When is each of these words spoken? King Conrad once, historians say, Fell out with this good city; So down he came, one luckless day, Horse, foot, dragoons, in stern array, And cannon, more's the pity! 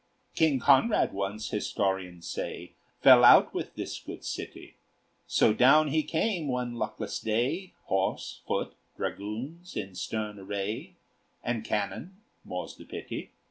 King 0.33 0.57
Conrad 0.59 1.13
once, 1.13 1.51
historians 1.51 2.27
say, 2.27 2.73
Fell 3.01 3.23
out 3.23 3.53
with 3.53 3.75
this 3.75 3.99
good 3.99 4.25
city; 4.25 4.77
So 5.27 5.53
down 5.53 5.89
he 5.89 6.01
came, 6.01 6.47
one 6.47 6.73
luckless 6.73 7.19
day, 7.19 7.75
Horse, 7.85 8.41
foot, 8.47 8.73
dragoons, 8.97 9.77
in 9.77 9.93
stern 9.93 10.39
array, 10.39 10.95
And 11.43 11.63
cannon, 11.63 12.17
more's 12.43 12.75
the 12.77 12.85
pity! 12.85 13.29